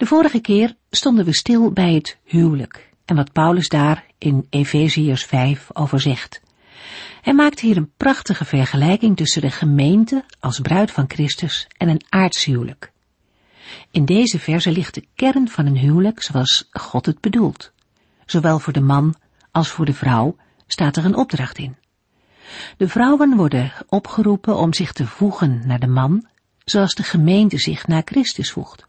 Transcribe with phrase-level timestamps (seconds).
[0.00, 5.24] De vorige keer stonden we stil bij het huwelijk en wat Paulus daar in Efeziërs
[5.24, 6.40] 5 over zegt.
[7.20, 12.02] Hij maakt hier een prachtige vergelijking tussen de gemeente als bruid van Christus en een
[12.08, 12.92] aardshuwelijk.
[13.90, 17.72] In deze verse ligt de kern van een huwelijk zoals God het bedoelt.
[18.26, 19.14] Zowel voor de man
[19.50, 20.36] als voor de vrouw
[20.66, 21.76] staat er een opdracht in.
[22.76, 26.26] De vrouwen worden opgeroepen om zich te voegen naar de man,
[26.64, 28.88] zoals de gemeente zich naar Christus voegt.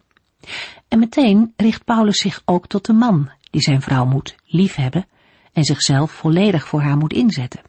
[0.87, 5.07] En meteen richt Paulus zich ook tot de man, die zijn vrouw moet liefhebben
[5.53, 7.61] en zichzelf volledig voor haar moet inzetten.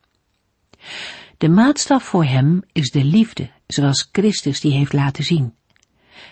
[1.38, 5.54] De maatstaf voor hem is de liefde, zoals Christus die heeft laten zien.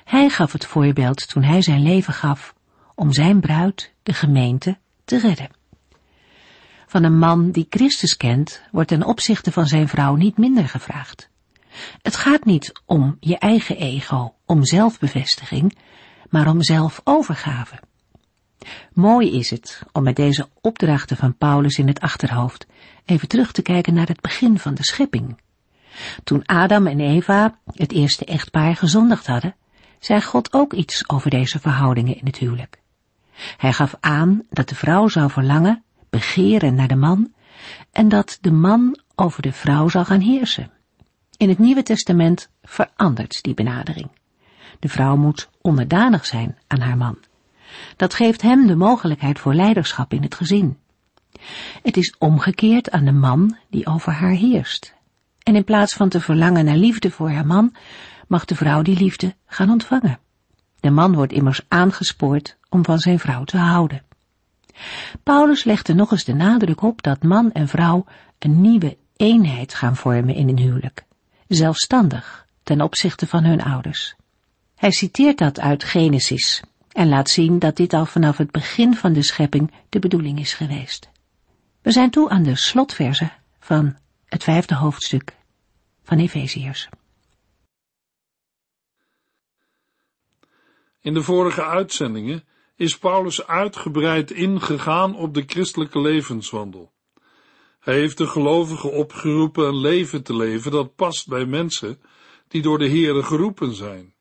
[0.04, 2.54] Hij gaf het voorbeeld toen hij zijn leven gaf
[2.94, 5.50] om zijn bruid, de gemeente, te redden.
[6.86, 11.30] Van een man die Christus kent, wordt ten opzichte van zijn vrouw niet minder gevraagd.
[12.02, 15.76] Het gaat niet om je eigen ego, om zelfbevestiging,
[16.30, 17.78] maar om zelfovergave.
[18.92, 22.66] Mooi is het om met deze opdrachten van Paulus in het achterhoofd
[23.04, 25.40] even terug te kijken naar het begin van de schepping.
[26.24, 29.54] Toen Adam en Eva, het eerste echtpaar, gezondigd hadden,
[29.98, 32.80] zei God ook iets over deze verhoudingen in het huwelijk.
[33.56, 37.32] Hij gaf aan dat de vrouw zou verlangen, begeren naar de man
[37.92, 40.70] en dat de man over de vrouw zou gaan heersen.
[41.36, 44.10] In het Nieuwe Testament verandert die benadering.
[44.78, 47.18] De vrouw moet onderdanig zijn aan haar man.
[47.96, 50.78] Dat geeft hem de mogelijkheid voor leiderschap in het gezin.
[51.82, 54.94] Het is omgekeerd aan de man die over haar heerst.
[55.42, 57.74] En in plaats van te verlangen naar liefde voor haar man,
[58.28, 60.18] mag de vrouw die liefde gaan ontvangen.
[60.80, 64.02] De man wordt immers aangespoord om van zijn vrouw te houden.
[65.22, 68.04] Paulus legt er nog eens de nadruk op dat man en vrouw
[68.38, 71.04] een nieuwe eenheid gaan vormen in een huwelijk,
[71.48, 74.16] zelfstandig ten opzichte van hun ouders.
[74.80, 79.12] Hij citeert dat uit Genesis en laat zien dat dit al vanaf het begin van
[79.12, 81.10] de schepping de bedoeling is geweest.
[81.82, 85.36] We zijn toe aan de slotverse van het vijfde hoofdstuk
[86.02, 86.88] van Efeziërs.
[91.00, 92.44] In de vorige uitzendingen
[92.76, 96.92] is Paulus uitgebreid ingegaan op de christelijke levenswandel.
[97.80, 102.00] Hij heeft de gelovigen opgeroepen een leven te leven dat past bij mensen
[102.48, 104.18] die door de Heere geroepen zijn.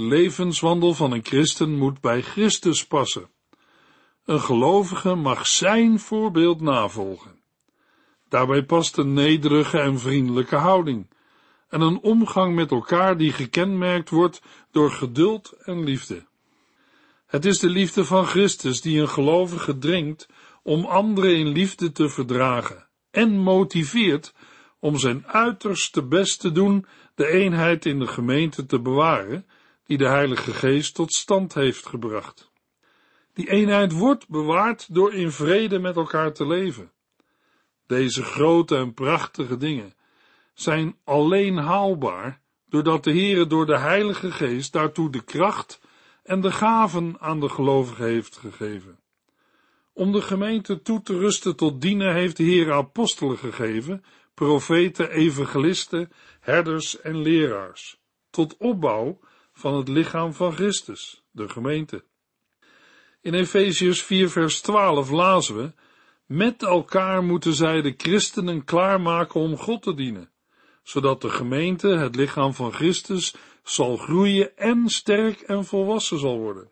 [0.00, 3.30] De levenswandel van een christen moet bij Christus passen.
[4.24, 7.40] Een gelovige mag zijn voorbeeld navolgen.
[8.28, 11.10] Daarbij past een nederige en vriendelijke houding
[11.68, 16.26] en een omgang met elkaar die gekenmerkt wordt door geduld en liefde.
[17.26, 20.28] Het is de liefde van Christus die een gelovige dringt
[20.62, 24.34] om anderen in liefde te verdragen en motiveert
[24.78, 29.46] om zijn uiterste best te doen de eenheid in de gemeente te bewaren
[29.90, 32.50] die de Heilige Geest tot stand heeft gebracht.
[33.32, 36.92] Die eenheid wordt bewaard door in vrede met elkaar te leven.
[37.86, 39.94] Deze grote en prachtige dingen
[40.54, 45.80] zijn alleen haalbaar doordat de Heere door de Heilige Geest daartoe de kracht
[46.22, 48.98] en de gaven aan de gelovigen heeft gegeven.
[49.92, 56.12] Om de gemeente toe te rusten tot dienen heeft de Heer apostelen gegeven, profeten, evangelisten,
[56.40, 59.20] herders en leraars, tot opbouw
[59.60, 62.04] van het lichaam van Christus, de gemeente.
[63.20, 65.72] In Efeziërs 4 vers 12 lazen we,
[66.26, 70.30] met elkaar moeten zij de christenen klaarmaken om God te dienen,
[70.82, 76.70] zodat de gemeente, het lichaam van Christus, zal groeien en sterk en volwassen zal worden.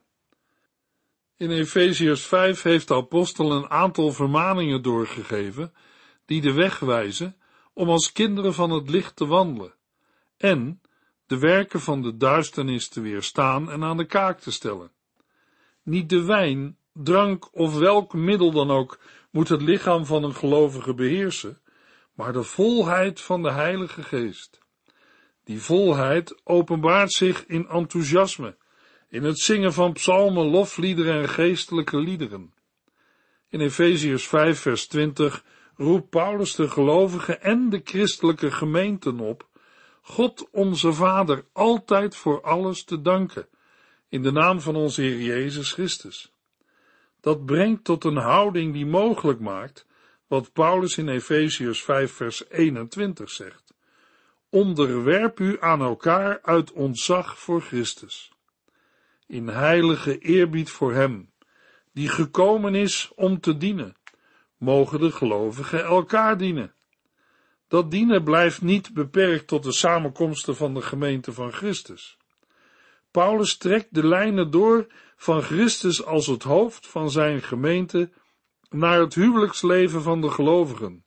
[1.37, 5.73] In Efeziërs 5 heeft de apostel een aantal vermaningen doorgegeven,
[6.27, 7.37] die de weg wijzen
[7.73, 9.75] om als kinderen van het licht te wandelen,
[10.37, 10.81] en
[11.29, 14.91] de werken van de duisternis te weerstaan en aan de kaak te stellen.
[15.83, 18.99] Niet de wijn, drank of welk middel dan ook
[19.31, 21.61] moet het lichaam van een gelovige beheersen,
[22.15, 24.59] maar de volheid van de Heilige Geest.
[25.45, 28.57] Die volheid openbaart zich in enthousiasme,
[29.09, 32.55] in het zingen van psalmen, lofliederen en geestelijke liederen.
[33.49, 35.45] In Efeziërs 5 vers 20
[35.77, 39.48] roept Paulus de gelovigen en de christelijke gemeenten op
[40.09, 43.49] God onze Vader altijd voor alles te danken,
[44.09, 46.33] in de naam van onze Heer Jezus Christus.
[47.21, 49.87] Dat brengt tot een houding die mogelijk maakt
[50.27, 53.75] wat Paulus in Efeziërs 5 vers 21 zegt.
[54.51, 58.33] Onderwerp u aan elkaar uit ontzag voor Christus.
[59.27, 61.31] In heilige eerbied voor Hem,
[61.93, 63.97] die gekomen is om te dienen,
[64.57, 66.73] mogen de gelovigen elkaar dienen.
[67.69, 72.17] Dat dienen blijft niet beperkt tot de samenkomsten van de gemeente van Christus.
[73.11, 74.87] Paulus trekt de lijnen door
[75.17, 78.11] van Christus als het hoofd van zijn gemeente
[78.69, 81.05] naar het huwelijksleven van de gelovigen,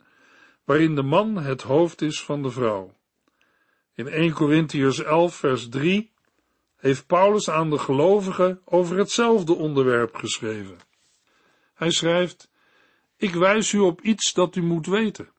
[0.63, 2.93] waarin de man het hoofd is van de vrouw.
[3.93, 6.11] In 1 Corinthians 11 vers 3
[6.75, 10.77] heeft Paulus aan de gelovigen over hetzelfde onderwerp geschreven.
[11.73, 12.51] Hij schrijft,
[13.17, 15.29] ik wijs u op iets dat u moet weten.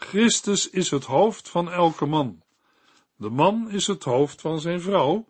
[0.00, 2.42] Christus is het hoofd van elke man.
[3.16, 5.26] De man is het hoofd van zijn vrouw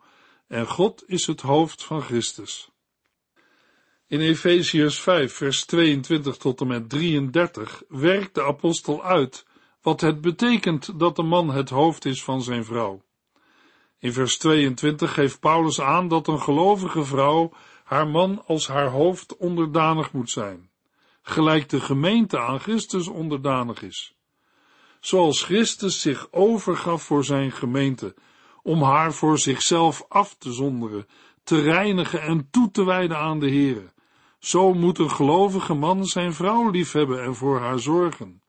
[0.47, 2.71] en God is het hoofd van Christus.
[4.07, 9.47] In Efeziërs 5, vers 22 tot en met 33 werkt de apostel uit
[9.83, 13.03] wat het betekent dat de man het hoofd is van zijn vrouw.
[13.99, 17.53] In vers 22 geeft Paulus aan dat een gelovige vrouw
[17.85, 20.71] haar man als haar hoofd onderdanig moet zijn,
[21.23, 24.18] gelijk de gemeente aan Christus onderdanig is.
[25.01, 28.15] Zoals Christus zich overgaf voor zijn gemeente,
[28.63, 31.07] om haar voor zichzelf af te zonderen,
[31.45, 33.93] te reinigen en toe te wijden aan de Here.
[34.39, 38.43] Zo moet een gelovige man zijn vrouw liefhebben en voor haar zorgen.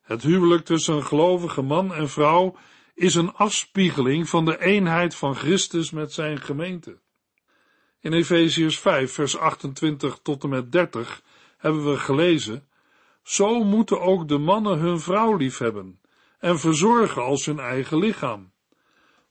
[0.00, 2.56] Het huwelijk tussen een gelovige man en vrouw
[2.94, 6.98] is een afspiegeling van de eenheid van Christus met zijn gemeente.
[8.00, 11.22] In Efeziërs 5, vers 28 tot en met 30
[11.56, 12.67] hebben we gelezen:
[13.28, 16.00] Zo moeten ook de mannen hun vrouw liefhebben
[16.38, 18.52] en verzorgen als hun eigen lichaam.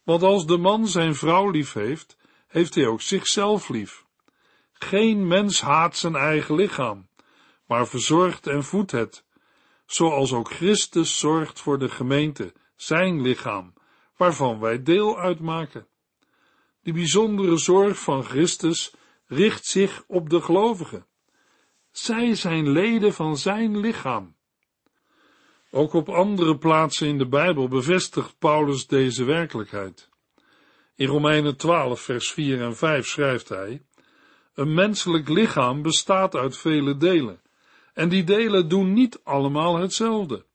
[0.04, 2.18] Want als de man zijn vrouw lief heeft,
[2.48, 4.06] heeft hij ook zichzelf lief.
[4.74, 7.08] Geen mens haat zijn eigen lichaam,
[7.66, 9.26] maar verzorgt en voedt het,
[9.86, 13.74] zoals ook Christus zorgt voor de gemeente, zijn lichaam,
[14.18, 15.88] waarvan wij deel uitmaken.
[16.84, 18.94] Die bijzondere zorg van Christus
[19.26, 21.07] richt zich op de gelovigen.
[21.98, 24.36] Zij zijn leden van zijn lichaam.
[25.72, 30.10] Ook op andere plaatsen in de Bijbel bevestigt Paulus deze werkelijkheid.
[30.96, 33.86] In Romeinen 12, vers 4 en 5 schrijft hij:
[34.54, 37.42] Een menselijk lichaam bestaat uit vele delen,
[37.94, 40.46] en die delen doen niet allemaal hetzelfde.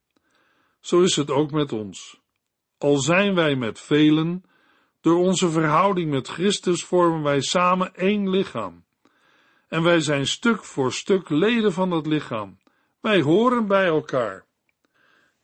[0.80, 2.20] Zo is het ook met ons.
[2.78, 4.44] Al zijn wij met velen,
[5.00, 8.84] door onze verhouding met Christus vormen wij samen één lichaam.
[9.72, 12.58] En wij zijn stuk voor stuk leden van dat lichaam.
[13.00, 14.46] Wij horen bij elkaar.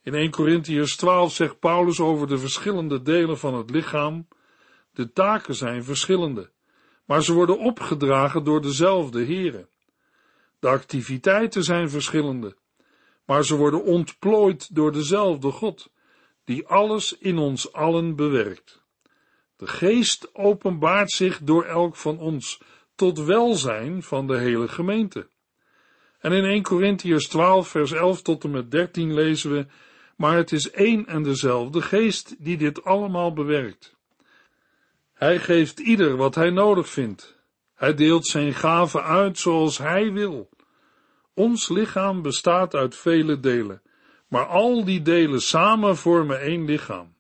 [0.03, 4.29] In 1 Corinthians 12 zegt Paulus over de verschillende delen van het lichaam,
[4.91, 6.51] de taken zijn verschillende,
[7.05, 9.69] maar ze worden opgedragen door dezelfde heren.
[10.59, 12.57] De activiteiten zijn verschillende,
[13.25, 15.91] maar ze worden ontplooid door dezelfde God,
[16.45, 18.83] die alles in ons allen bewerkt.
[19.57, 22.61] De geest openbaart zich door elk van ons
[22.99, 25.29] tot welzijn van de hele gemeente.
[26.21, 29.67] En in 1 Corinthians 12 vers 11 tot en met 13 lezen we,
[30.17, 33.97] maar het is één en dezelfde geest die dit allemaal bewerkt.
[35.13, 37.37] Hij geeft ieder wat hij nodig vindt.
[37.75, 40.49] Hij deelt zijn gaven uit zoals hij wil.
[41.35, 43.83] Ons lichaam bestaat uit vele delen,
[44.29, 47.15] maar al die delen samen vormen één lichaam.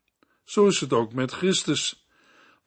[0.44, 2.07] Zo is het ook met Christus.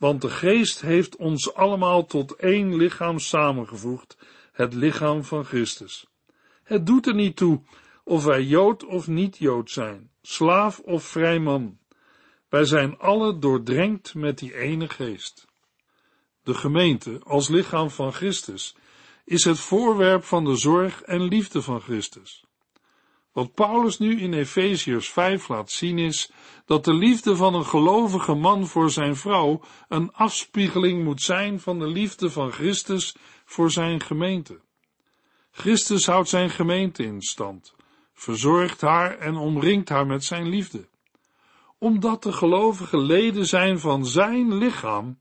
[0.01, 4.17] Want de geest heeft ons allemaal tot één lichaam samengevoegd,
[4.51, 6.07] het lichaam van Christus.
[6.63, 7.61] Het doet er niet toe
[8.03, 11.77] of wij Jood of niet Jood zijn, slaaf of vrij man.
[12.49, 15.47] Wij zijn alle doordrenkt met die ene geest.
[16.43, 18.75] De gemeente, als lichaam van Christus,
[19.25, 22.45] is het voorwerp van de zorg en liefde van Christus.
[23.31, 26.31] Wat Paulus nu in Efeziërs 5 laat zien is
[26.65, 31.79] dat de liefde van een gelovige man voor zijn vrouw een afspiegeling moet zijn van
[31.79, 34.59] de liefde van Christus voor zijn gemeente.
[35.51, 37.75] Christus houdt zijn gemeente in stand,
[38.13, 40.87] verzorgt haar en omringt haar met zijn liefde.
[41.77, 45.17] Omdat de gelovigen leden zijn van zijn lichaam,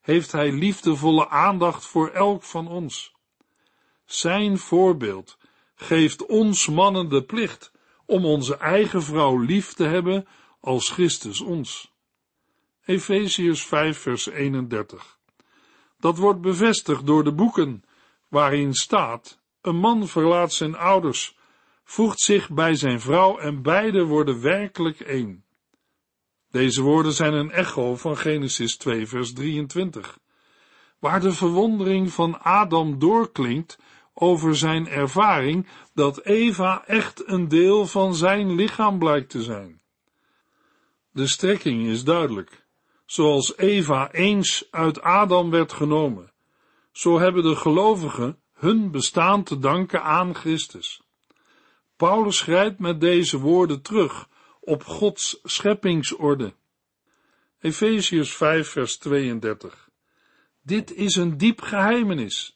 [0.00, 3.14] heeft hij liefdevolle aandacht voor elk van ons.
[4.04, 5.38] Zijn voorbeeld
[5.76, 7.72] geeft ons mannen de plicht
[8.06, 10.26] om onze eigen vrouw lief te hebben
[10.60, 11.92] als Christus ons.
[12.84, 15.18] Efeziërs 5 vers 31
[15.98, 17.84] Dat wordt bevestigd door de boeken
[18.28, 21.36] waarin staat, een man verlaat zijn ouders,
[21.84, 25.44] voegt zich bij zijn vrouw en beide worden werkelijk één.
[26.50, 30.18] Deze woorden zijn een echo van Genesis 2 vers 23,
[30.98, 33.78] waar de verwondering van Adam doorklinkt
[34.18, 39.80] over zijn ervaring dat Eva echt een deel van zijn lichaam blijkt te zijn.
[41.10, 42.64] De strekking is duidelijk.
[43.06, 46.32] Zoals Eva eens uit Adam werd genomen,
[46.92, 51.02] zo hebben de gelovigen hun bestaan te danken aan Christus.
[51.96, 54.28] Paulus schrijft met deze woorden terug
[54.60, 56.54] op Gods scheppingsorde.
[57.60, 59.88] Efeziërs 5 vers 32.
[60.62, 62.55] Dit is een diep geheimenis.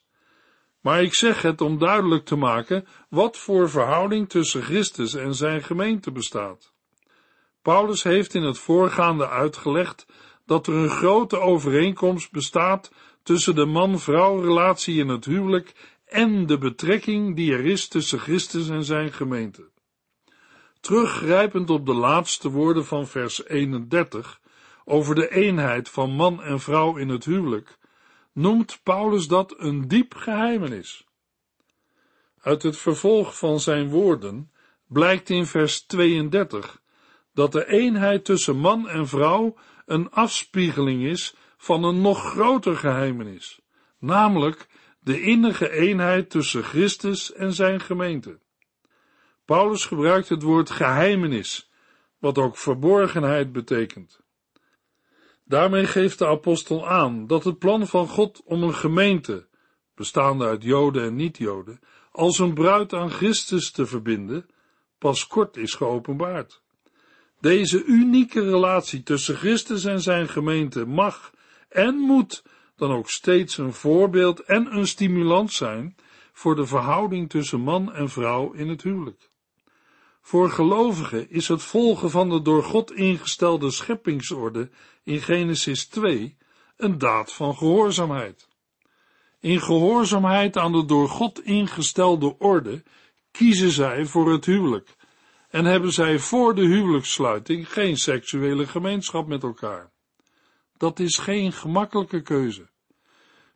[0.80, 5.62] Maar ik zeg het om duidelijk te maken wat voor verhouding tussen Christus en zijn
[5.62, 6.72] gemeente bestaat.
[7.62, 10.06] Paulus heeft in het voorgaande uitgelegd
[10.46, 15.72] dat er een grote overeenkomst bestaat tussen de man-vrouw relatie in het huwelijk
[16.04, 19.68] en de betrekking die er is tussen Christus en zijn gemeente.
[20.80, 24.40] Teruggrijpend op de laatste woorden van vers 31
[24.84, 27.78] over de eenheid van man en vrouw in het huwelijk,
[28.40, 31.06] noemt Paulus dat een diep geheimenis.
[32.40, 34.52] Uit het vervolg van zijn woorden
[34.86, 36.82] blijkt in vers 32
[37.32, 39.56] dat de eenheid tussen man en vrouw
[39.86, 43.60] een afspiegeling is van een nog groter geheimenis,
[43.98, 44.66] namelijk
[45.00, 48.38] de innige eenheid tussen Christus en zijn gemeente.
[49.44, 51.70] Paulus gebruikt het woord geheimenis,
[52.18, 54.19] wat ook verborgenheid betekent.
[55.50, 59.46] Daarmee geeft de apostel aan dat het plan van God om een gemeente,
[59.94, 61.80] bestaande uit Joden en niet-Joden,
[62.12, 64.46] als een bruid aan Christus te verbinden,
[64.98, 66.62] pas kort is geopenbaard.
[67.40, 71.32] Deze unieke relatie tussen Christus en zijn gemeente mag
[71.68, 72.42] en moet
[72.76, 75.96] dan ook steeds een voorbeeld en een stimulans zijn
[76.32, 79.29] voor de verhouding tussen man en vrouw in het huwelijk.
[80.30, 84.70] Voor gelovigen is het volgen van de door God ingestelde scheppingsorde
[85.04, 86.36] in Genesis 2
[86.76, 88.48] een daad van gehoorzaamheid.
[89.40, 92.82] In gehoorzaamheid aan de door God ingestelde orde
[93.30, 94.96] kiezen zij voor het huwelijk
[95.48, 99.90] en hebben zij voor de huwelijkssluiting geen seksuele gemeenschap met elkaar.
[100.76, 102.68] Dat is geen gemakkelijke keuze.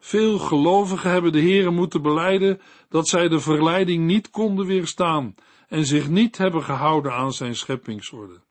[0.06, 5.34] Veel gelovigen hebben de Heeren moeten beleiden dat zij de verleiding niet konden weerstaan
[5.68, 8.42] en zich niet hebben gehouden aan zijn scheppingsorde.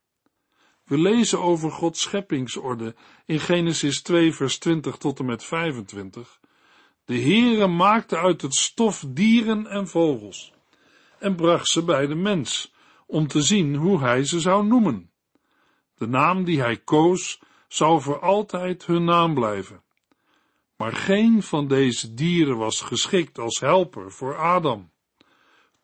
[0.84, 2.94] We lezen over Gods scheppingsorde
[3.26, 6.40] in Genesis 2 vers 20 tot en met 25.
[7.04, 10.52] De Heere maakte uit het stof dieren en vogels
[11.18, 12.72] en bracht ze bij de mens,
[13.06, 15.10] om te zien hoe hij ze zou noemen.
[15.96, 19.83] De naam die hij koos, zou voor altijd hun naam blijven.
[20.76, 24.92] Maar geen van deze dieren was geschikt als helper voor Adam.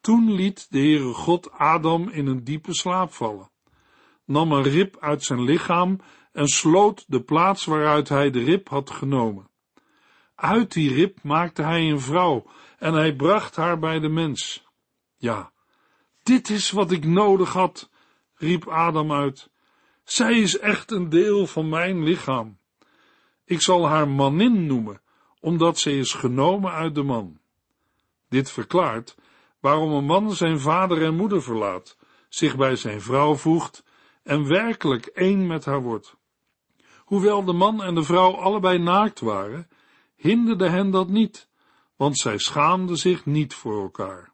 [0.00, 3.50] Toen liet de Heere God Adam in een diepe slaap vallen,
[4.25, 6.00] nam een rib uit zijn lichaam
[6.32, 9.49] en sloot de plaats waaruit hij de rib had genomen.
[10.35, 12.47] Uit die rib maakte hij een vrouw
[12.78, 14.64] en hij bracht haar bij de mens.
[15.16, 15.52] Ja,
[16.23, 17.90] dit is wat ik nodig had,
[18.35, 19.50] riep Adam uit.
[20.04, 22.60] Zij is echt een deel van mijn lichaam.
[23.50, 25.00] Ik zal haar manin noemen,
[25.40, 27.38] omdat zij is genomen uit de man.
[28.28, 29.16] Dit verklaart
[29.61, 31.97] waarom een man zijn vader en moeder verlaat,
[32.28, 33.85] zich bij zijn vrouw voegt
[34.23, 36.16] en werkelijk één met haar wordt.
[36.97, 39.69] Hoewel de man en de vrouw allebei naakt waren,
[40.16, 41.49] hinderde hen dat niet,
[41.97, 44.33] want zij schaamden zich niet voor elkaar.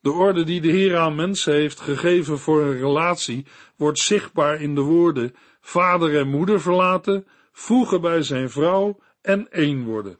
[0.00, 3.46] De orde die de Heer aan mensen heeft gegeven voor een relatie
[3.76, 7.26] wordt zichtbaar in de woorden vader en moeder verlaten,
[7.58, 10.18] voegen bij zijn vrouw en één worden.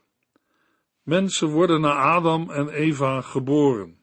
[1.03, 3.99] Mensen worden naar Adam en Eva geboren.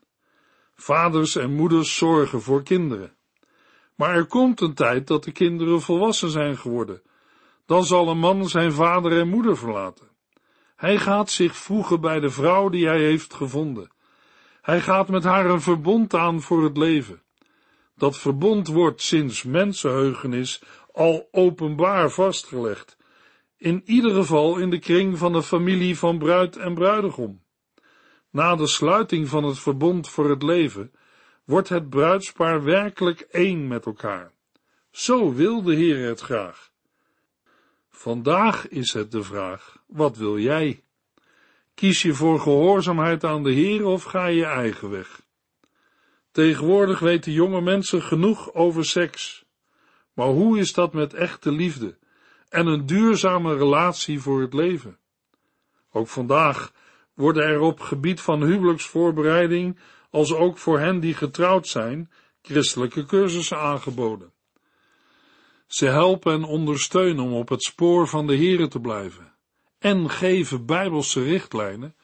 [0.76, 3.16] Vaders en moeders zorgen voor kinderen.
[3.96, 7.02] Maar er komt een tijd dat de kinderen volwassen zijn geworden.
[7.66, 10.08] Dan zal een man zijn vader en moeder verlaten.
[10.76, 13.92] Hij gaat zich voegen bij de vrouw die hij heeft gevonden.
[14.62, 17.22] Hij gaat met haar een verbond aan voor het leven.
[17.96, 22.95] Dat verbond wordt sinds mensenheugenis al openbaar vastgelegd,
[23.66, 27.42] in ieder geval in de kring van de familie van bruid en bruidegom.
[28.30, 30.92] Na de sluiting van het verbond voor het leven
[31.44, 34.32] wordt het bruidspaar werkelijk één met elkaar.
[34.92, 36.72] Zo wil de Heer het graag.
[37.90, 40.84] Vandaag is het de vraag, wat wil jij?
[41.74, 45.22] Kies je voor gehoorzaamheid aan de Heer of ga je je eigen weg?
[46.32, 49.46] Tegenwoordig weten jonge mensen genoeg over seks.
[50.14, 51.98] Maar hoe is dat met echte liefde
[52.56, 54.98] en een duurzame relatie voor het leven?
[55.92, 56.74] Ook vandaag
[57.14, 63.60] worden er op gebied van huwelijksvoorbereiding, als ook voor hen die getrouwd zijn, christelijke cursussen
[63.60, 64.34] aangeboden.
[65.68, 69.34] Ze helpen en ondersteunen om op het spoor van de Here te blijven
[69.80, 71.96] en geven bijbelse richtlijnen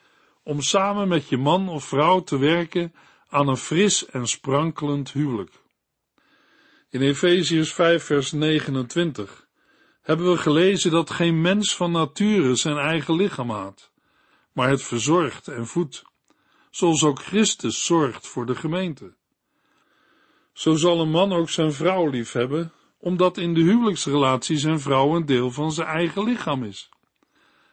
[0.43, 2.93] om samen met je man of vrouw te werken
[3.27, 5.61] aan een fris en sprankelend huwelijk.
[6.89, 9.40] In Efeziërs 5 vers 29
[10.11, 13.91] hebben we gelezen dat geen mens van nature zijn eigen lichaam haat,
[14.51, 16.03] maar het verzorgt en voedt,
[16.69, 19.13] zoals ook Christus zorgt voor de gemeente.
[20.53, 25.15] Zo zal een man ook zijn vrouw lief hebben, omdat in de huwelijksrelatie zijn vrouw
[25.15, 26.89] een deel van zijn eigen lichaam is.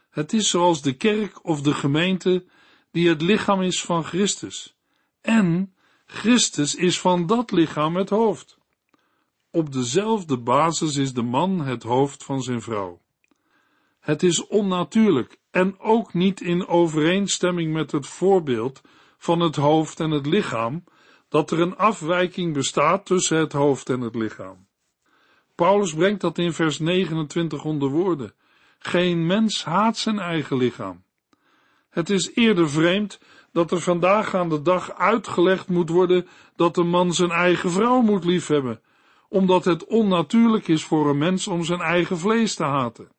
[0.09, 2.45] Het is zoals de kerk of de gemeente
[2.91, 4.75] die het lichaam is van Christus.
[5.21, 5.73] En
[6.05, 8.58] Christus is van dat lichaam het hoofd.
[9.51, 13.01] Op dezelfde basis is de man het hoofd van zijn vrouw.
[13.99, 18.81] Het is onnatuurlijk en ook niet in overeenstemming met het voorbeeld
[19.17, 20.83] van het hoofd en het lichaam,
[21.29, 24.67] dat er een afwijking bestaat tussen het hoofd en het lichaam.
[25.55, 28.33] Paulus brengt dat in vers 29 onder woorden.
[28.79, 31.03] Geen mens haat zijn eigen lichaam.
[31.89, 33.19] Het is eerder vreemd
[33.51, 38.01] dat er vandaag aan de dag uitgelegd moet worden dat een man zijn eigen vrouw
[38.01, 38.81] moet liefhebben,
[39.29, 43.09] omdat het onnatuurlijk is voor een mens om zijn eigen vlees te haten.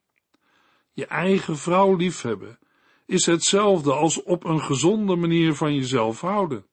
[0.93, 2.59] Je eigen vrouw liefhebben
[3.07, 6.67] is hetzelfde als op een gezonde manier van jezelf houden.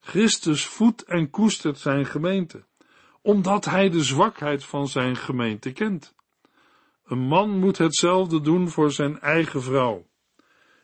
[0.00, 2.64] Christus voedt en koestert zijn gemeente,
[3.22, 6.14] omdat hij de zwakheid van zijn gemeente kent.
[7.04, 10.06] Een man moet hetzelfde doen voor zijn eigen vrouw.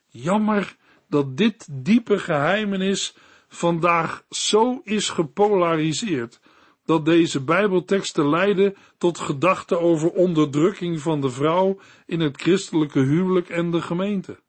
[0.07, 0.77] Jammer
[1.09, 3.17] dat dit diepe geheimenis
[3.49, 6.41] vandaag zo is gepolariseerd,
[6.89, 13.49] dat deze Bijbelteksten leiden tot gedachten over onderdrukking van de vrouw in het christelijke huwelijk
[13.49, 14.41] en de gemeente.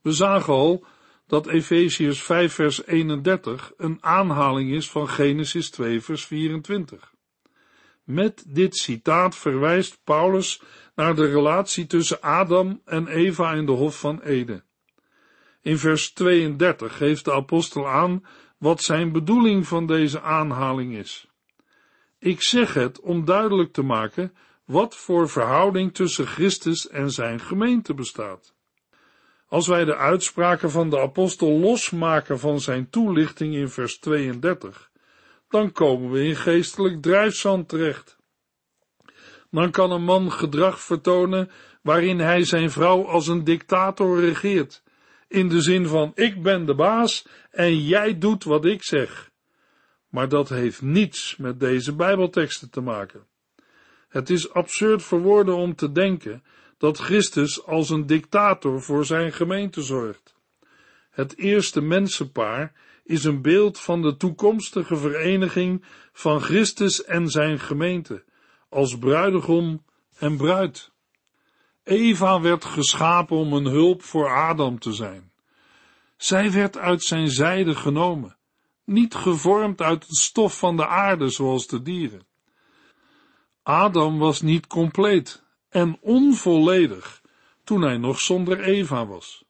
[0.00, 0.84] We zagen al
[1.26, 7.14] dat Efeziërs 5 vers 31 een aanhaling is van Genesis 2 vers 24.
[8.04, 10.62] Met dit citaat verwijst Paulus
[10.94, 14.64] naar de relatie tussen Adam en Eva in de Hof van Eden.
[15.62, 18.22] In vers 32 geeft de apostel aan
[18.62, 21.26] wat zijn bedoeling van deze aanhaling is.
[22.18, 24.34] Ik zeg het om duidelijk te maken
[24.64, 28.54] wat voor verhouding tussen Christus en zijn gemeente bestaat.
[29.48, 34.90] Als wij de uitspraken van de apostel losmaken van zijn toelichting in vers 32,
[35.48, 38.18] dan komen we in geestelijk drijfzand terecht.
[39.50, 44.82] Dan kan een man gedrag vertonen waarin hij zijn vrouw als een dictator regeert,
[45.32, 49.30] in de zin van ik ben de baas en jij doet wat ik zeg.
[50.08, 53.26] Maar dat heeft niets met deze Bijbelteksten te maken.
[54.08, 56.42] Het is absurd voor woorden om te denken
[56.78, 60.34] dat Christus als een dictator voor zijn gemeente zorgt.
[61.10, 62.72] Het eerste mensenpaar
[63.04, 68.24] is een beeld van de toekomstige vereniging van Christus en zijn gemeente,
[68.68, 69.84] als bruidegom
[70.18, 70.91] en bruid.
[71.84, 75.32] Eva werd geschapen om een hulp voor Adam te zijn.
[76.16, 78.36] Zij werd uit zijn zijde genomen,
[78.84, 82.26] niet gevormd uit het stof van de aarde zoals de dieren.
[83.62, 87.22] Adam was niet compleet en onvolledig
[87.64, 89.44] toen hij nog zonder Eva was.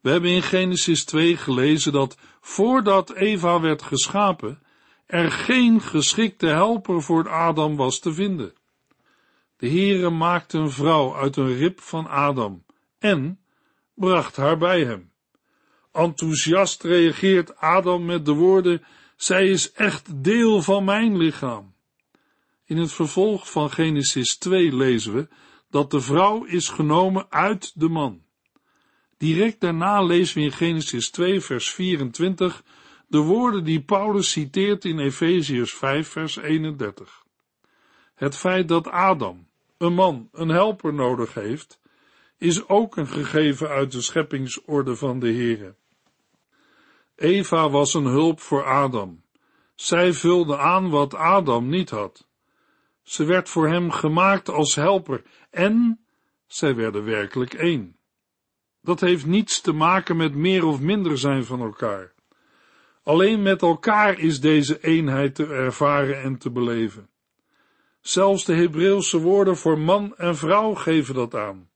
[0.00, 4.62] We hebben in Genesis 2 gelezen dat voordat Eva werd geschapen,
[5.06, 8.52] er geen geschikte helper voor Adam was te vinden.
[9.62, 12.64] De Heere maakte een vrouw uit een rib van Adam
[12.98, 13.40] en
[13.94, 15.12] bracht haar bij hem.
[15.92, 18.82] Enthousiast reageert Adam met de woorden,
[19.16, 21.74] zij is echt deel van mijn lichaam.
[22.64, 25.28] In het vervolg van Genesis 2 lezen we
[25.70, 28.22] dat de vrouw is genomen uit de man.
[29.18, 32.64] Direct daarna lezen we in Genesis 2 vers 24
[33.06, 37.24] de woorden die Paulus citeert in Efeziërs 5 vers 31.
[38.14, 39.50] Het feit dat Adam,
[39.82, 41.80] een man, een helper nodig heeft,
[42.38, 45.74] is ook een gegeven uit de scheppingsorde van de Heere.
[47.16, 49.22] Eva was een hulp voor Adam.
[49.74, 52.28] Zij vulde aan wat Adam niet had.
[53.02, 56.04] Ze werd voor hem gemaakt als helper en
[56.46, 57.96] zij werden werkelijk één.
[58.80, 62.12] Dat heeft niets te maken met meer of minder zijn van elkaar.
[63.02, 67.11] Alleen met elkaar is deze eenheid te ervaren en te beleven.
[68.02, 71.70] Zelfs de Hebreeuwse woorden voor man en vrouw geven dat aan.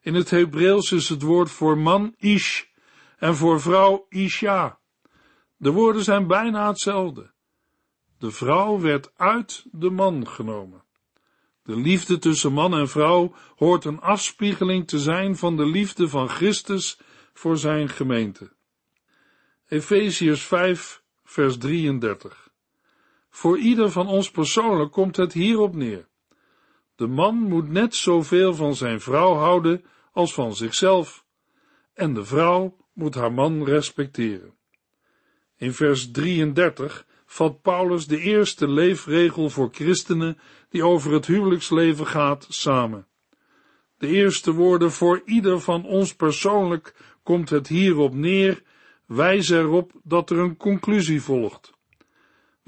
[0.00, 2.62] In het Hebreeuws is het woord voor man ish
[3.18, 4.78] en voor vrouw isha.
[5.56, 7.30] De woorden zijn bijna hetzelfde.
[8.18, 10.82] De vrouw werd uit de man genomen.
[11.62, 16.28] De liefde tussen man en vrouw hoort een afspiegeling te zijn van de liefde van
[16.28, 16.98] Christus
[17.32, 18.52] voor zijn gemeente.
[19.68, 22.49] Efeziërs 5, vers 33.
[23.30, 26.08] Voor ieder van ons persoonlijk komt het hierop neer.
[26.96, 31.24] De man moet net zoveel van zijn vrouw houden als van zichzelf.
[31.94, 34.54] en de vrouw moet haar man respecteren.
[35.56, 40.38] In vers 33 vat Paulus de eerste leefregel voor christenen
[40.68, 43.06] die over het huwelijksleven gaat samen.
[43.98, 48.62] De eerste woorden voor ieder van ons persoonlijk komt het hierop neer,
[49.06, 51.72] wijs erop dat er een conclusie volgt.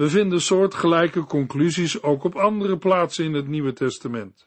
[0.02, 4.46] We vinden soortgelijke conclusies ook op andere plaatsen in het Nieuwe Testament.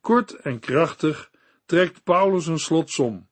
[0.00, 1.30] Kort en krachtig
[1.66, 3.28] trekt Paulus een slotsom,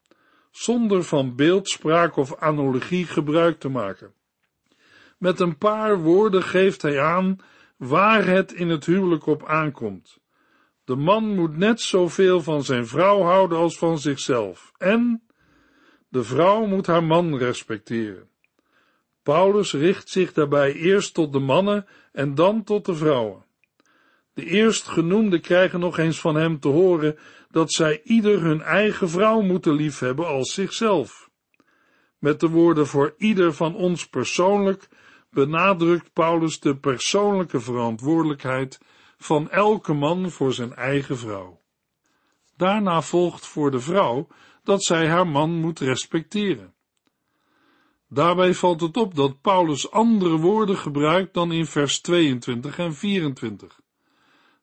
[0.50, 4.12] zonder van beeldspraak of analogie gebruik te maken.
[5.18, 7.36] Met een paar woorden geeft hij aan
[7.76, 10.18] waar het in het huwelijk op aankomt.
[10.84, 14.72] De man moet net zoveel van zijn vrouw houden als van zichzelf.
[14.76, 15.22] En
[16.08, 18.29] de vrouw moet haar man respecteren.
[19.30, 23.44] Paulus richt zich daarbij eerst tot de mannen en dan tot de vrouwen.
[24.34, 27.18] De eerstgenoemden krijgen nog eens van hem te horen
[27.50, 31.30] dat zij ieder hun eigen vrouw moeten liefhebben als zichzelf.
[32.18, 34.88] Met de woorden voor ieder van ons persoonlijk
[35.30, 38.80] benadrukt Paulus de persoonlijke verantwoordelijkheid
[39.18, 41.60] van elke man voor zijn eigen vrouw.
[42.56, 44.26] Daarna volgt voor de vrouw
[44.62, 46.74] dat zij haar man moet respecteren.
[48.12, 53.80] Daarbij valt het op dat Paulus andere woorden gebruikt dan in vers 22 en 24.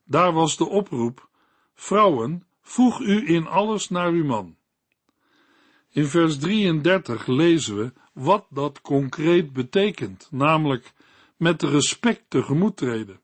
[0.04, 1.30] Daar was de oproep:
[1.74, 4.56] Vrouwen, voeg u in alles naar uw man.
[5.92, 10.94] In vers 33 lezen we wat dat concreet betekent, namelijk
[11.38, 13.20] met respect tegemoet treden.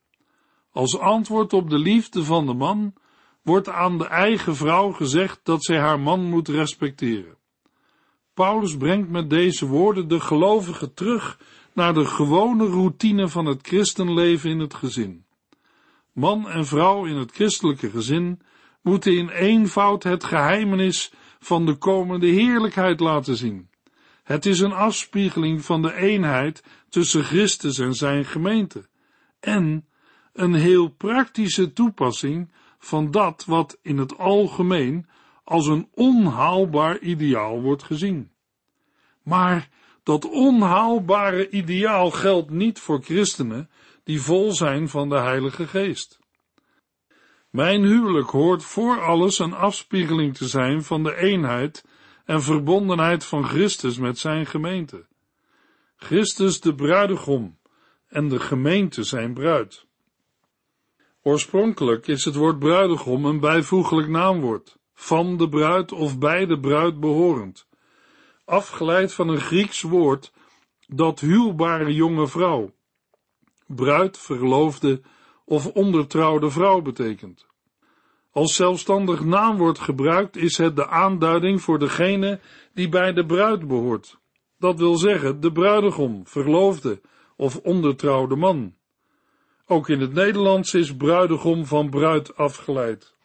[0.72, 2.94] Als antwoord op de liefde van de man
[3.42, 7.38] wordt aan de eigen vrouw gezegd dat zij haar man moet respecteren.
[8.34, 11.40] Paulus brengt met deze woorden de gelovigen terug
[11.74, 15.26] naar de gewone routine van het christenleven in het gezin.
[16.12, 18.42] Man en vrouw in het christelijke gezin
[18.82, 23.70] moeten in eenvoud het geheimenis van de komende heerlijkheid laten zien.
[24.24, 28.88] Het is een afspiegeling van de eenheid tussen Christus en zijn gemeente.
[29.40, 29.88] En
[30.34, 35.08] een heel praktische toepassing van dat wat in het algemeen
[35.44, 38.32] als een onhaalbaar ideaal wordt gezien.
[39.24, 39.70] Maar
[40.04, 43.70] dat onhaalbare ideaal geldt niet voor christenen
[44.04, 46.20] die vol zijn van de Heilige Geest.
[47.50, 51.86] Mijn huwelijk hoort voor alles een afspiegeling te zijn van de eenheid
[52.26, 55.06] en verbondenheid van Christus met zijn gemeente.
[55.96, 57.58] Christus de bruidegom
[58.08, 59.86] en de gemeente zijn bruid.
[61.22, 67.00] Oorspronkelijk is het woord bruidegom een bijvoeglijk naamwoord, van de bruid of bij de bruid
[67.00, 67.68] behorend,
[68.46, 70.34] afgeleid van een Grieks woord
[70.88, 72.72] dat huwbare jonge vrouw,
[73.68, 75.02] bruid, verloofde
[75.46, 77.46] of ondertrouwde vrouw betekent.
[78.32, 82.40] Als zelfstandig naamwoord gebruikt is het de aanduiding voor degene
[82.74, 84.18] die bij de bruid behoort.
[84.58, 87.02] Dat wil zeggen de bruidegom, verloofde
[87.36, 88.76] of ondertrouwde man.
[89.68, 93.16] Ook in het Nederlands is bruidegom van bruid afgeleid.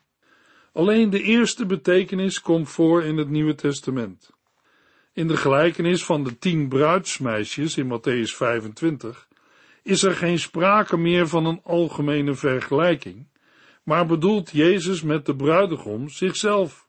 [0.79, 4.31] Alleen de eerste betekenis komt voor in het Nieuwe Testament.
[5.13, 9.29] In de gelijkenis van de tien bruidsmeisjes in Matthäus 25
[9.83, 13.27] is er geen sprake meer van een algemene vergelijking,
[13.83, 16.89] maar bedoelt Jezus met de bruidegom zichzelf.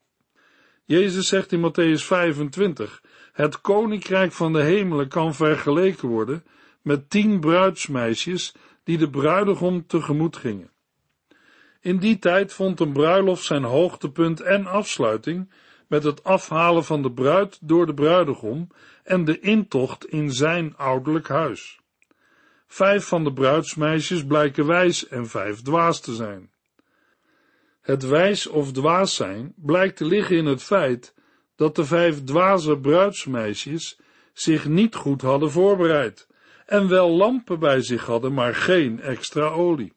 [0.85, 6.43] Jezus zegt in Matthäus 25, het koninkrijk van de hemelen kan vergeleken worden
[6.81, 10.71] met tien bruidsmeisjes die de bruidegom tegemoet gingen.
[11.81, 15.51] In die tijd vond een bruiloft zijn hoogtepunt en afsluiting
[15.87, 18.67] met het afhalen van de bruid door de bruidegom
[19.03, 21.79] en de intocht in zijn ouderlijk huis.
[22.67, 26.51] Vijf van de bruidsmeisjes blijken wijs en vijf dwaas te zijn.
[27.81, 31.13] Het wijs of dwaas zijn blijkt te liggen in het feit
[31.55, 33.99] dat de vijf dwaze bruidsmeisjes
[34.33, 36.27] zich niet goed hadden voorbereid
[36.65, 39.93] en wel lampen bij zich hadden, maar geen extra olie.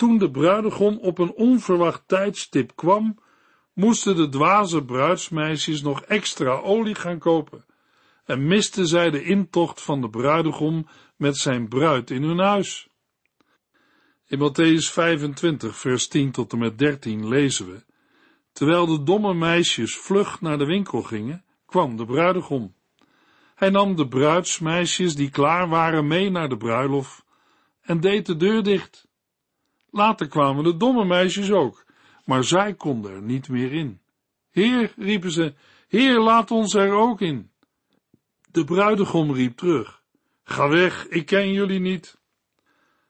[0.00, 3.18] Toen de bruidegom op een onverwacht tijdstip kwam,
[3.72, 7.64] moesten de dwaze bruidsmeisjes nog extra olie gaan kopen
[8.24, 10.86] en misten zij de intocht van de bruidegom
[11.16, 12.88] met zijn bruid in hun huis.
[14.26, 17.84] In Matthäus 25, vers 10 tot en met 13 lezen we,
[18.52, 22.74] terwijl de domme meisjes vlug naar de winkel gingen, kwam de bruidegom.
[23.54, 27.24] Hij nam de bruidsmeisjes die klaar waren mee naar de bruiloft
[27.80, 29.08] en deed de deur dicht.
[29.90, 31.84] Later kwamen de domme meisjes ook,
[32.24, 34.00] maar zij konden er niet meer in.
[34.50, 35.54] Heer, riepen ze,
[35.88, 37.50] Heer, laat ons er ook in.
[38.50, 40.02] De bruidegom riep terug,
[40.44, 42.18] Ga weg, ik ken jullie niet.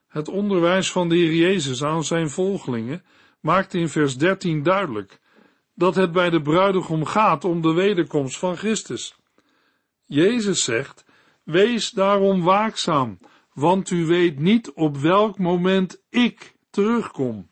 [0.07, 3.03] Het onderwijs van de Heer Jezus aan zijn volgelingen
[3.39, 5.19] maakte in vers 13 duidelijk
[5.73, 9.15] dat het bij de bruidegom gaat om de wederkomst van Christus.
[10.05, 11.05] Jezus zegt,
[11.43, 13.19] wees daarom waakzaam,
[13.53, 17.49] want u weet niet op welk moment ik terugkom.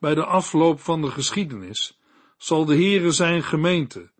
[0.00, 2.00] Bij de afloop van de geschiedenis
[2.36, 4.10] zal de Heere zijn gemeente,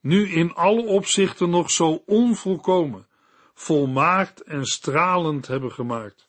[0.00, 3.06] nu in alle opzichten nog zo onvolkomen,
[3.54, 6.28] volmaakt en stralend hebben gemaakt.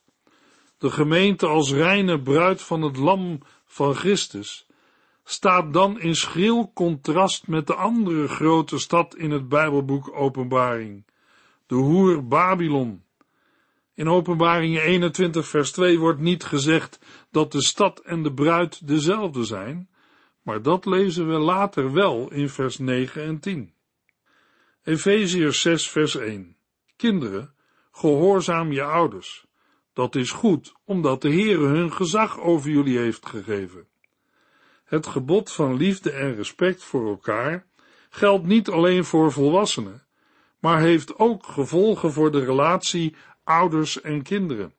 [0.78, 4.68] De gemeente als reine bruid van het lam van Christus
[5.24, 11.06] staat dan in schril contrast met de andere grote stad in het Bijbelboek Openbaring,
[11.68, 13.05] de hoer Babylon.
[13.96, 17.00] In Openbaring 21 vers 2 wordt niet gezegd
[17.32, 19.90] dat de stad en de bruid dezelfde zijn,
[20.42, 23.74] maar dat lezen we later wel in vers 9 en 10.
[24.84, 26.56] Efeziërs 6 vers 1
[26.96, 27.54] Kinderen,
[27.92, 29.46] gehoorzaam je ouders.
[29.94, 33.88] Dat is goed, omdat de Heere hun gezag over jullie heeft gegeven.
[34.84, 37.68] Het gebod van liefde en respect voor elkaar
[38.10, 40.04] geldt niet alleen voor volwassenen,
[40.60, 44.74] maar heeft ook gevolgen voor de relatie ouders en kinderen.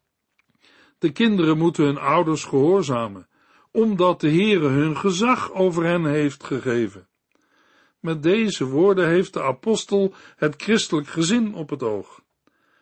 [0.98, 3.28] De kinderen moeten hun ouders gehoorzamen,
[3.70, 7.08] omdat de Heere hun gezag over hen heeft gegeven.
[8.00, 12.24] Met deze woorden heeft de apostel het christelijk gezin op het oog.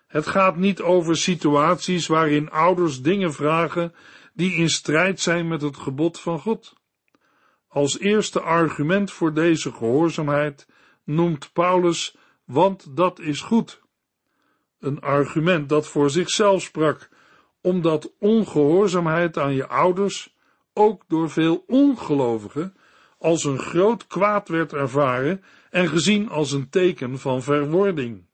[0.06, 3.94] Het gaat niet over situaties waarin ouders dingen vragen
[4.32, 6.74] die in strijd zijn met het gebod van God.
[7.68, 10.66] Als eerste argument voor deze gehoorzaamheid
[11.04, 13.82] noemt Paulus, want dat is goed.
[14.84, 17.08] Een argument dat voor zichzelf sprak,
[17.60, 20.36] omdat ongehoorzaamheid aan je ouders
[20.72, 22.76] ook door veel ongelovigen
[23.18, 28.26] als een groot kwaad werd ervaren en gezien als een teken van verwording.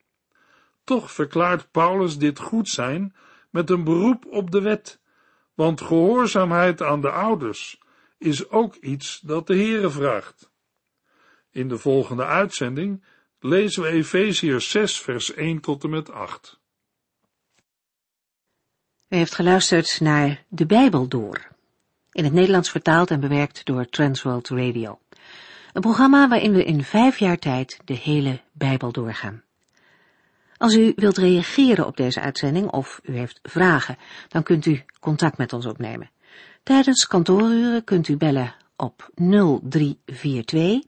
[0.85, 3.15] Toch verklaart Paulus dit goed zijn
[3.51, 5.01] met een beroep op de wet,
[5.55, 7.81] want gehoorzaamheid aan de ouders
[8.19, 10.51] is ook iets dat de Heere vraagt.
[11.51, 13.05] In de volgende uitzending
[13.41, 16.59] lezen we Efeziërs 6 vers 1 tot en met 8.
[19.09, 21.49] U heeft geluisterd naar De Bijbel Door,
[22.13, 24.99] in het Nederlands vertaald en bewerkt door Transworld Radio.
[25.73, 29.43] Een programma waarin we in vijf jaar tijd de hele Bijbel doorgaan.
[30.57, 33.97] Als u wilt reageren op deze uitzending of u heeft vragen,
[34.29, 36.11] dan kunt u contact met ons opnemen.
[36.63, 40.81] Tijdens kantooruren kunt u bellen op 0342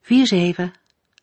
[0.00, 0.70] 47